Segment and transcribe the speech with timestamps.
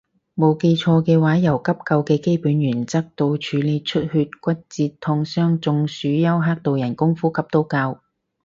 [0.35, 8.01] 冇記錯嘅話由急救嘅基本原則到處理出血骨折燙傷中暑休克到人工呼吸都教